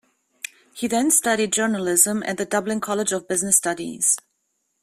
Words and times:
He 0.73 0.87
then 0.87 1.11
studied 1.11 1.53
journalism 1.53 2.23
at 2.25 2.37
the 2.37 2.45
Dublin 2.45 2.81
College 2.81 3.11
of 3.11 3.27
Business 3.27 3.55
Studies. 3.57 4.17